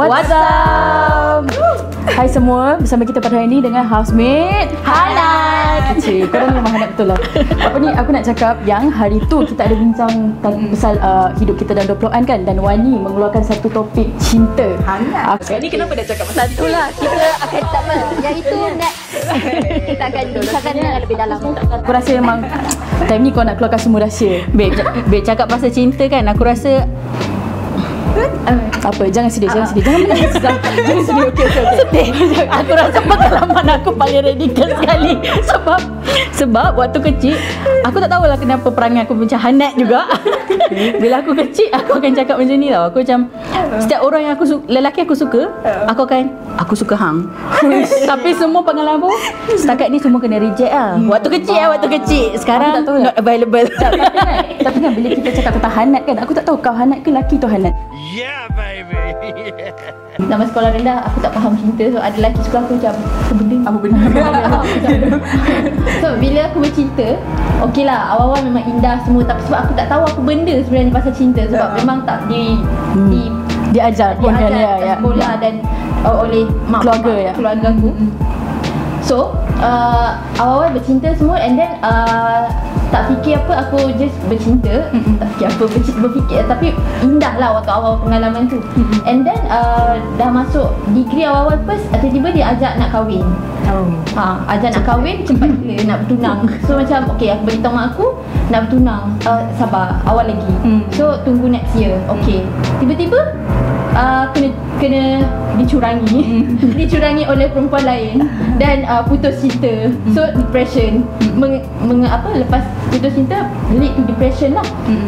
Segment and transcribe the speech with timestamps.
[0.00, 1.44] What's up?
[2.08, 5.28] Hai semua, bersama kita pada hari ini dengan housemate Hana.
[5.92, 7.20] Kecil, korang memang Hana betul lah
[7.60, 11.60] Apa ni, aku nak cakap yang hari tu kita ada bincang tentang pasal uh, hidup
[11.60, 15.36] kita dalam 20-an kan Dan Wani mengeluarkan satu topik cinta Hangat.
[15.36, 17.94] Aku, Ni kenapa dah cakap pasal Satu lah kita akan tak apa.
[18.24, 19.00] Yang itu next.
[19.84, 21.38] kita akan bincangkan dengan lebih dalam.
[21.76, 22.38] aku rasa memang
[23.04, 24.80] time ni kau nak keluarkan semua rahsia Babe,
[25.12, 26.88] babe cakap pasal cinta kan Aku rasa
[28.80, 29.84] Apa, jangan sedih, jangan sedih.
[29.84, 31.76] Jangan menangis, jangan jangan sedih, okey, okey, okey.
[31.78, 32.08] Sedih
[32.48, 35.12] Aku rasa pengalaman aku paling radikal sekali.
[35.44, 35.80] Sebab
[36.40, 37.36] Sebab waktu kecil
[37.82, 40.04] Aku tak tahulah kenapa perangai aku macam hanat juga.
[41.02, 42.84] Bila aku kecil Aku akan cakap macam ni tau.
[42.86, 43.18] Aku macam
[43.76, 45.50] Setiap orang yang aku su- Lelaki aku suka
[45.88, 47.26] Aku akan Aku suka hang.
[48.10, 49.10] Tapi semua pengalaman aku
[49.54, 50.96] Setakat ni semua kena reject lah.
[50.98, 52.24] Waktu kecil lah Waktu kecil.
[52.34, 53.66] Sekarang tak tahu Not available.
[53.70, 54.28] Tapi kan,
[54.60, 57.36] tapi kan bila kita cakap tentang Hanat kan Aku tak tahu kau Hanat ke laki
[57.36, 57.72] tu Hanat
[58.10, 58.98] Yeah, baby.
[60.18, 61.84] Nama sekolah rendah aku tak faham cinta.
[61.88, 63.56] So ada lelaki suka aku macam apa benda?
[63.62, 64.02] Apa benda?
[66.00, 67.08] So bila aku bercinta,
[67.62, 71.12] okey lah awal-awal memang indah semua tapi sebab aku tak tahu apa benda sebenarnya pasal
[71.12, 71.76] cinta sebab Ya.
[71.78, 72.56] memang tak di
[72.90, 73.08] Hmm.
[73.08, 73.22] di
[73.70, 74.94] Diajar pun kan diajar ya, ya.
[74.98, 75.54] sekolah dan
[76.02, 77.32] uh, oleh mak Keluarga, mak, ya?
[77.38, 77.88] keluarga aku.
[79.00, 79.16] So,
[79.60, 82.48] uh, awal-awal bercinta semua and then uh,
[82.90, 86.66] tak fikir apa aku just bercinta tak fikir apa bercinta, berfikir tapi
[87.06, 88.58] indah lah waktu awal pengalaman tu
[89.06, 93.24] and then uh, dah masuk degree awal-awal first tiba-tiba dia ajak nak kahwin
[93.70, 93.86] Oh.
[94.18, 96.38] Ha, ajak nak kahwin cepat gila nak bertunang.
[96.66, 98.06] So macam okay aku beritahu mak aku
[98.50, 99.14] nak bertunang.
[99.22, 100.50] Uh, sabar, awal lagi.
[100.66, 100.82] Hmm.
[100.90, 101.94] So tunggu next year.
[102.18, 102.42] Okay.
[102.82, 103.20] Tiba-tiba
[103.94, 105.22] uh, kena kena
[105.60, 106.48] dicurangi.
[106.80, 108.24] dicurangi oleh perempuan lain
[108.56, 109.92] dan uh, putus cinta.
[110.16, 111.04] So depression.
[111.36, 114.64] Meng, meng, apa lepas putus cinta lead to depression lah.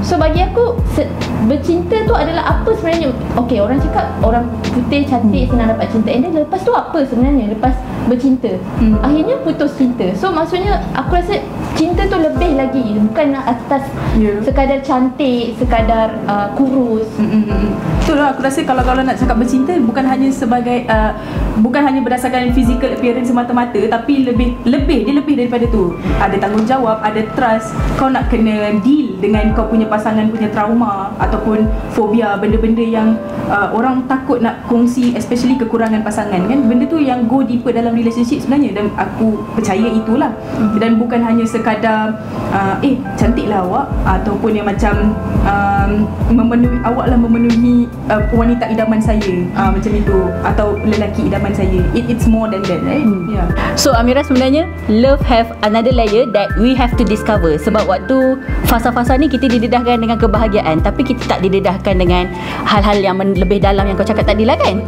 [0.00, 1.10] So bagi aku se-
[1.50, 3.10] bercinta tu adalah apa sebenarnya?
[3.44, 6.08] Okay, orang cakap orang putih cantik senang dapat cinta.
[6.14, 7.52] And then lepas tu apa sebenarnya?
[7.52, 7.74] Lepas
[8.06, 8.54] bercinta.
[8.78, 8.98] Hmm.
[9.02, 10.06] Akhirnya putus cinta.
[10.14, 11.42] So maksudnya aku rasa
[11.76, 13.84] cinta tu lebih lagi bukan atas
[14.16, 14.32] Ya.
[14.40, 17.04] sekadar cantik, sekadar uh, kurus.
[17.20, 17.76] Mm-mm.
[18.00, 21.12] Betul lah aku rasa kalau kalau nak cakap bercinta bukan hanya sebagai uh,
[21.60, 25.92] bukan hanya berdasarkan physical appearance semata-mata tapi lebih lebih dia lebih daripada tu.
[26.16, 27.76] Ada tanggungjawab, ada trust.
[28.00, 33.20] Kau nak kena deal dengan kau punya pasangan punya trauma ataupun fobia benda-benda yang
[33.52, 36.58] uh, orang takut nak kongsi especially kekurangan pasangan kan.
[36.64, 40.30] Benda tu yang go deeper dalam relationship sebenarnya dan aku percaya itulah.
[40.76, 42.14] Dan bukan hanya sekadar
[42.52, 45.16] uh, eh cantiklah awak ataupun yang macam
[45.48, 51.56] um, memenuhi awak lah memenuhi uh, wanita idaman saya uh, macam itu atau lelaki idaman
[51.56, 51.80] saya.
[51.96, 53.02] It, it's more than that right?
[53.02, 53.32] Hmm.
[53.32, 53.48] yeah.
[53.78, 57.56] So Amira sebenarnya Love have another layer That we have to discover.
[57.60, 60.82] Sebab waktu Fasa-fasa ni Kita didedahkan dengan kebahagiaan.
[60.82, 62.28] Tapi kita tak didedahkan dengan
[62.66, 64.82] Hal-hal yang men- lebih dalam Yang kau cakap tadi lah kan?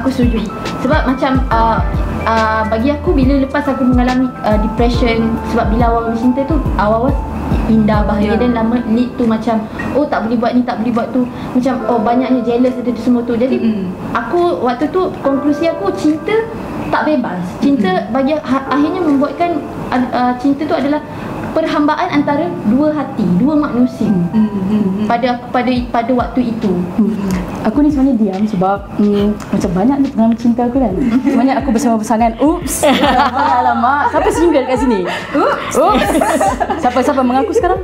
[0.00, 0.42] Aku setuju.
[0.82, 1.78] Sebab macam uh,
[2.26, 7.14] uh, bagi aku bila lepas aku mengalami uh, depression sebab bila awal bercinta tu awal-awal
[7.66, 8.42] indah bahagia Ya.
[8.42, 9.62] dan lama lead tu macam
[9.94, 11.22] oh tak boleh buat ni tak boleh buat tu.
[11.54, 13.38] Macam oh banyaknya jealous ada tu semua tu.
[13.38, 13.90] Jadi Mm-mm.
[14.14, 16.34] aku waktu tu konklusi aku cinta
[16.90, 17.42] tak bebas.
[17.58, 19.58] Cinta bagi ha, akhirnya membuatkan
[19.90, 21.02] uh, cinta tu adalah
[21.56, 25.08] perhambaan antara dua hati dua manusia mm-hmm.
[25.08, 26.72] pada pada pada waktu itu
[27.66, 30.94] Aku ni sebenarnya diam sebab hmm, macam banyak ni pengalaman cinta aku kan.
[31.26, 32.38] Sebenarnya aku bersama pasangan.
[32.38, 32.74] Oops.
[33.58, 34.14] Alamak.
[34.14, 35.02] Siapa single kat sini?
[35.34, 35.74] Oops.
[35.74, 36.10] Oops.
[36.78, 37.82] Siapa-siapa mengaku sekarang?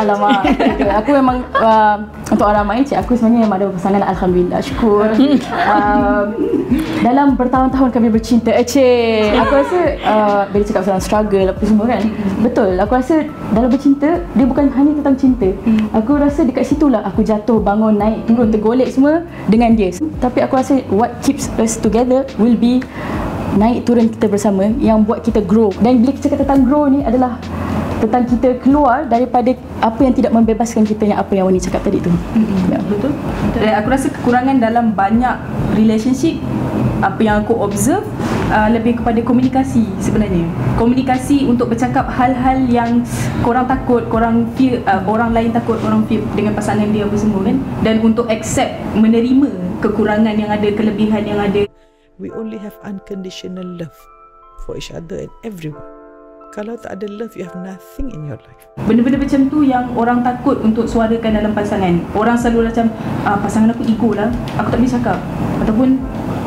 [0.00, 0.48] Alamak.
[0.56, 2.00] Okay, aku memang uh,
[2.32, 5.04] untuk orang ramai cik aku sebenarnya memang ada pasangan alhamdulillah syukur.
[5.52, 6.24] Uh,
[7.04, 8.56] dalam bertahun-tahun kami bercinta.
[8.56, 9.36] Eh cik.
[9.36, 12.02] Aku rasa uh, bila cakap pasal struggle apa semua kan.
[12.40, 12.80] Betul.
[12.84, 13.24] Aku rasa
[13.56, 15.48] dalam bercinta dia bukan hanya tentang cinta.
[15.96, 19.88] Aku rasa dekat situlah aku jatuh, bangun, naik, turun, tergolek semua dengan dia.
[20.20, 22.84] Tapi aku rasa what keeps us together will be
[23.56, 25.72] naik turun kita bersama yang buat kita grow.
[25.80, 27.40] Dan bila kita cakap tentang grow ni adalah
[28.04, 32.04] tentang kita keluar daripada apa yang tidak membebaskan kita yang apa yang Wani cakap tadi
[32.04, 32.12] tu.
[32.68, 32.78] Ya.
[32.84, 33.16] betul
[33.54, 35.36] dan aku rasa kekurangan dalam banyak
[35.74, 36.38] relationship
[37.04, 38.06] apa yang aku observe
[38.48, 40.46] uh, lebih kepada komunikasi sebenarnya.
[40.80, 43.04] Komunikasi untuk bercakap hal-hal yang
[43.44, 47.44] korang takut korang fear uh, orang lain takut orang fear dengan pasangan dia apa semua
[47.44, 47.56] kan.
[47.84, 51.68] Dan untuk accept menerima kekurangan yang ada kelebihan yang ada.
[52.16, 53.98] We only have unconditional love
[54.64, 56.03] for each other and everyone.
[56.54, 58.62] Kalau tak ada love, you have nothing in your life.
[58.86, 61.98] Benda-benda macam tu yang orang takut untuk suarakan dalam pasangan.
[62.14, 62.94] Orang selalu macam
[63.26, 64.30] ah, pasangan aku ego lah.
[64.62, 65.18] Aku tak boleh cakap.
[65.58, 65.98] Ataupun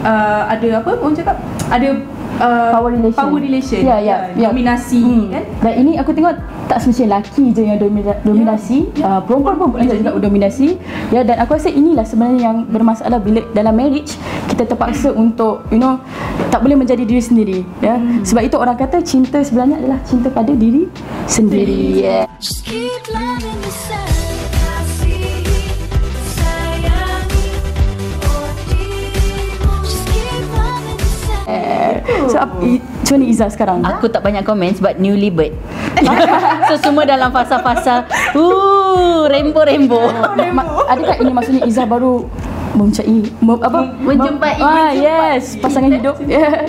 [0.07, 1.35] uh, ada apa orang cakap?
[1.67, 1.99] Ada
[2.37, 3.19] uh, Power relation.
[3.19, 3.79] power relation.
[3.81, 4.47] Ya, ya, ya.
[4.49, 5.29] Dominasi Hmm.
[5.29, 5.43] kan.
[5.61, 6.33] Dan ini aku tengok
[6.67, 9.17] tak semestinya lelaki je yang domina- dominasi, yeah.
[9.17, 10.75] uh, perempuan pun boleh juga dominasi.
[11.09, 15.79] Ya dan aku rasa inilah sebenarnya yang bermasalah bila dalam marriage kita terpaksa untuk you
[15.79, 15.97] know
[16.49, 17.95] tak boleh menjadi diri sendiri ya.
[17.95, 18.21] Hmm.
[18.21, 20.91] Sebab itu orang kata cinta sebenarnya adalah cinta pada diri
[21.25, 22.03] sendiri.
[22.03, 22.25] Yeah.
[22.37, 24.16] Just keep loving yourself.
[32.27, 33.77] So ap, i, macam mana Iza sekarang?
[33.83, 35.51] Aku tak banyak komen sebab newly bird.
[36.71, 40.07] so semua dalam fasa-fasa uh rainbow-rainbow.
[40.57, 42.27] Ma- adakah ini maksudnya Iza baru
[42.73, 46.67] mencari mem, apa Menjumpai- ah menjumpai yes pasangan hidup yeah.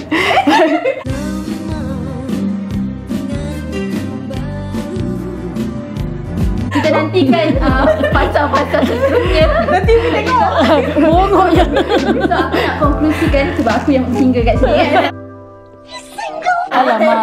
[6.69, 9.46] Kita nantikan uh, pasal-pasal seterusnya.
[9.67, 10.50] Nanti kita tengok.
[11.00, 11.64] Bongoknya.
[12.29, 15.27] So aku nak konklusikan sebab aku yang single kat sini kan.
[16.84, 17.19] Alamak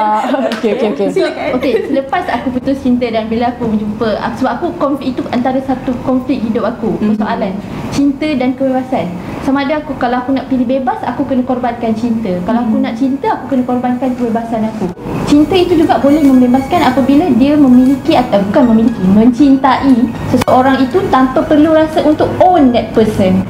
[0.59, 1.07] okey okey okey
[1.55, 5.59] Okey, selepas aku putus cinta dan bila aku berjumpa aku, sebab aku konflik itu antara
[5.63, 7.55] satu konflik hidup aku, persoalan
[7.95, 9.07] cinta dan kebebasan.
[9.47, 12.33] Sama ada aku kalau aku nak pilih bebas, aku kena korbankan cinta.
[12.43, 14.91] Kalau aku nak cinta, aku kena korbankan kebebasan aku.
[15.25, 19.95] Cinta itu juga boleh membebaskan apabila dia memiliki atau bukan memiliki, mencintai
[20.33, 23.41] seseorang itu tanpa perlu rasa untuk own that person.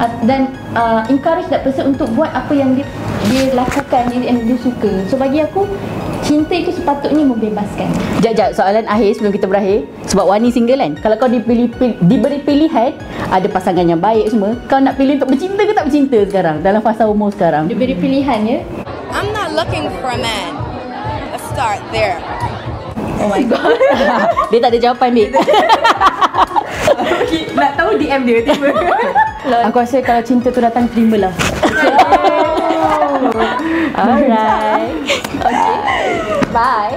[0.00, 2.88] Uh, dan uh, encourage that person untuk buat apa yang dia
[3.28, 4.90] dia lakukan, dia, yang dia suka.
[5.06, 5.66] So bagi aku
[6.22, 7.88] cinta itu sepatutnya membebaskan.
[8.22, 8.50] Jap, jap.
[8.54, 9.84] Soalan akhir sebelum kita berakhir.
[10.08, 10.92] Sebab Wani single kan.
[10.98, 12.94] Kalau kau dipilih, pil- diberi pilihan,
[13.28, 14.54] ada pasangan yang baik semua.
[14.66, 16.56] Kau nak pilih untuk bercinta ke tak bercinta sekarang?
[16.62, 17.66] Dalam fasa umur sekarang.
[17.66, 18.58] Diberi pilihan ya.
[19.12, 20.56] I'm not looking for a man.
[21.30, 22.16] Let's start there.
[23.22, 23.76] Oh my god.
[24.50, 25.28] Dia tak ada jawapan, Bik.
[26.92, 28.68] Okay, nak tahu DM dia tiba.
[29.64, 31.32] aku rasa kalau cinta tu datang terimalah
[33.92, 34.96] Alright.
[36.50, 36.96] Bye.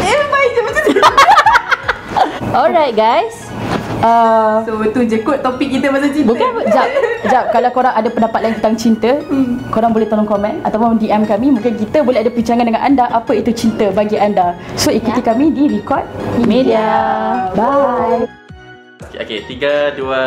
[0.00, 0.92] eh, baik je macam tu.
[2.60, 3.34] Alright, guys.
[4.04, 6.28] uh, So betul je kot topik kita pasal cinta.
[6.30, 6.88] Bukan Jap
[7.26, 9.72] Jap Kalau korang ada pendapat lain tentang cinta hmm.
[9.72, 13.32] Korang boleh tolong komen Ataupun DM kami Mungkin kita boleh ada perbincangan dengan anda Apa
[13.34, 15.26] itu cinta bagi anda So ikuti Ya.
[15.32, 16.04] kami di Record
[16.44, 16.86] Media.
[17.56, 18.28] Bye
[19.14, 20.20] Okay, tiga, dua,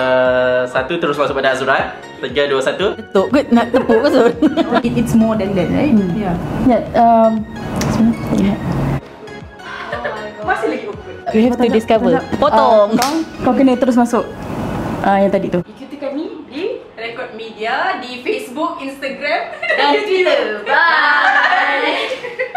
[0.71, 1.91] satu terus masuk pada Azura.
[2.17, 2.97] Tiga, dua, satu.
[3.13, 4.33] Tuk ke nak tepuk ke Sun?
[4.81, 5.93] It, it's more than that, right?
[5.93, 6.09] Hmm.
[6.17, 6.35] Yeah.
[6.65, 7.45] Ya um,
[7.93, 8.53] sebenarnya.
[10.41, 11.13] Masih lagi open.
[11.35, 12.11] You have to discover.
[12.17, 12.89] Ah, Potong.
[12.95, 14.23] kau, kau kena terus masuk
[15.03, 16.63] Ah Yang tadi tu Ikuti kami di
[16.95, 20.63] Record Media di Facebook, Instagram Dan Twitter.
[20.65, 22.55] Bye.